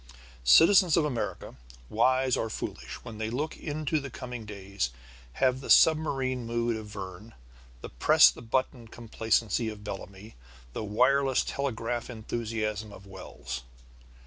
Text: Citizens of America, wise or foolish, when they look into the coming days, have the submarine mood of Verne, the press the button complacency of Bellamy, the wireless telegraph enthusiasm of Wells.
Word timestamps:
Citizens 0.43 0.97
of 0.97 1.05
America, 1.05 1.53
wise 1.87 2.35
or 2.35 2.49
foolish, 2.49 2.95
when 3.03 3.19
they 3.19 3.29
look 3.29 3.55
into 3.55 3.99
the 3.99 4.09
coming 4.09 4.45
days, 4.47 4.89
have 5.33 5.61
the 5.61 5.69
submarine 5.69 6.43
mood 6.43 6.75
of 6.75 6.87
Verne, 6.87 7.35
the 7.81 7.89
press 7.89 8.31
the 8.31 8.41
button 8.41 8.87
complacency 8.87 9.69
of 9.69 9.83
Bellamy, 9.83 10.33
the 10.73 10.83
wireless 10.83 11.43
telegraph 11.43 12.09
enthusiasm 12.09 12.91
of 12.91 13.05
Wells. 13.05 13.61